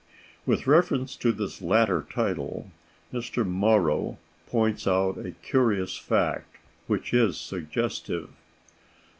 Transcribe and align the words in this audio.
With 0.47 0.65
reference 0.65 1.15
to 1.17 1.31
this 1.31 1.61
latter 1.61 2.03
title, 2.11 2.71
Mr. 3.13 3.45
Morrow 3.45 4.17
points 4.47 4.87
out 4.87 5.23
a 5.23 5.29
curious 5.43 5.95
fact, 5.95 6.55
which 6.87 7.13
is 7.13 7.37
suggestive. 7.37 8.31